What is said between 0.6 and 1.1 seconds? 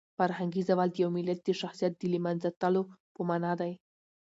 زوال د یو